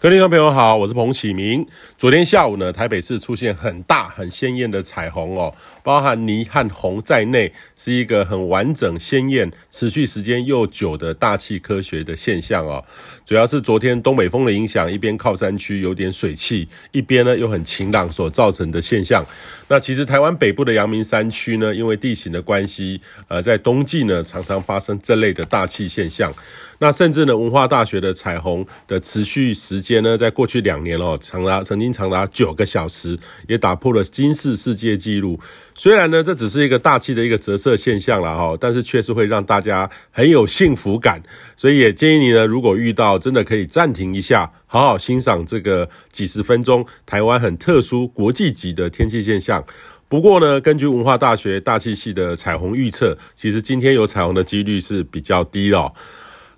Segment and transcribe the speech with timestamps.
[0.00, 1.66] 各位听众朋友好，我是彭启明。
[1.96, 5.52] 昨天下午呢，台北市出现很大、很鲜艳的彩虹哦，
[5.82, 12.84] 包含霓和红在内，是一个很完整、鲜艳、持续时间又久的大气科学的现象哦。
[13.26, 19.26] 主要是昨天东北风的影响，一边靠山区有点水汽，一边呢又很晴朗所造成的现象。
[19.66, 26.32] 那其实台湾北部的阳明山区呢，因为地形的关系，呃，在冬季呢常常发生这类的大气现象。
[26.80, 33.18] 那甚至呢，文化大学的彩虹的持续时间呢，在过去两年哦，长达曾经长达九个小时，
[33.48, 35.40] 也打破了金氏世界纪录。
[35.74, 41.20] 虽然呢，这只是一个大气的一个折射现象了哈，但是确实会让大家很有幸福感。
[41.56, 49.64] 所以也建议你呢，如果遇到真的可以暂停一下，好好欣赏这个几十分钟台湾很特殊国际级的天气现象。
[50.08, 55.92] 不过呢，根据文化大学大气系的彩虹预测，其实今天有彩虹的几率是比较低哦。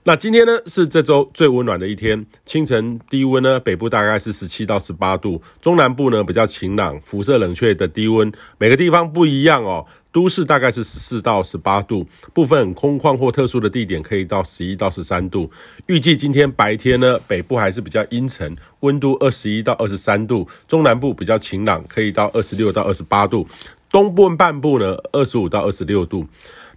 [0.03, 9.85] 那今天呢，是这周最温暖的一天，清晨低温呢，北部大概是十七到十八度，中南部呢比较晴朗，辐射冷却的低温，每个地方不一样哦。
[10.11, 15.51] 都市大概是十四到十八度，部分空旷或特殊的地点可以到十一到十三度。
[15.87, 23.47] 预计今天白天呢，北部还是比较阴沉，温度二十一到二十三度，中南部比较晴朗，可以到二十六到二十八度，
[23.91, 26.27] 东部半部呢二十五到二十六度。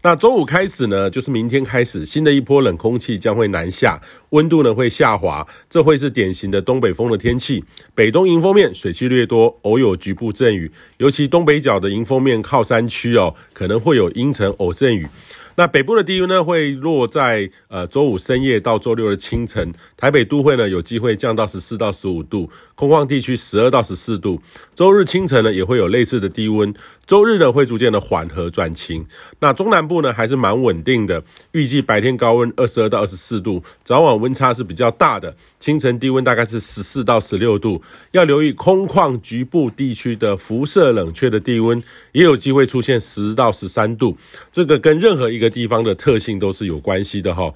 [0.06, 4.02] 那周五开始呢，就是明天开始，新的一波冷空气将会南下，
[4.32, 7.64] 温度呢会下滑，这会是典型的东北风的天气。
[7.96, 15.08] 北东迎风面水汽略多，偶有局部阵雨，尤其东北角的迎风面靠山区哦，可能会有阴沉偶阵雨。
[15.56, 24.42] 那北部的低温呢，会落在呃周五深夜到周六的清晨，台北都会呢有机会降到十四到十五度，空旷地区十二到十四度。
[24.74, 26.74] 周日清晨呢也会有类似的低温，
[27.06, 29.06] 周日呢会逐渐的缓和转晴。
[29.40, 37.80] 那中南部呢还是蛮稳定的，预计白天高温二十二到二十四度，早晚温差是比较大的，清晨低温大概是十四到十六度。
[38.14, 44.18] 要留意空旷局部地区的辐射冷却的低温，也有机会出现十到十三度。
[44.52, 45.43] 这个跟任何一个。
[45.44, 47.54] 个地方的特性都是有关系的哈。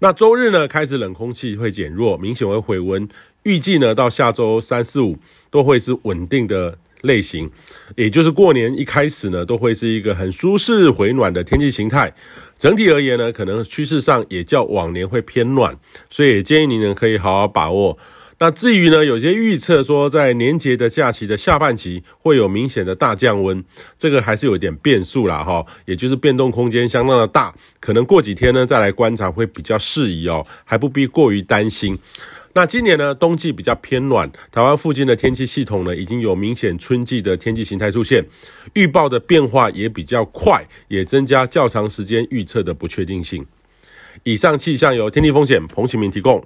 [0.00, 3.06] 那周日呢，开始冷空气会减弱，明显会回温。
[3.42, 5.18] 预计呢，到下周三四五
[5.50, 7.50] 都会是稳定的类型，
[7.96, 12.14] 也就是过年一开始呢，都会是一个很舒适回暖的天气形态。
[12.58, 17.98] 整体而言呢，可能趋势上也较往年会偏暖，所以建议你呢可以好好把握。
[18.42, 23.62] 那至于呢，有些预测说在年节的假期的下半期会有明显的大降温，
[23.98, 31.98] 这个还是有点变数啦哈，也就是变动空间相当的大，可能过几天呢再来观察会比较适宜哦，还不必过于担心。
[32.54, 38.24] 那今年呢，冬季比较偏暖，台湾附近的天气系统呢已经有明显春季的天气形态出现，
[38.72, 43.44] 预报的变化也比较快，也增加较长时间预测的不确定性。
[44.22, 46.42] 以上气象由天气风险彭启明提供。